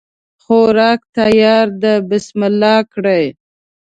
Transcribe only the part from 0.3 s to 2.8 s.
خوراک تیار ده بسم الله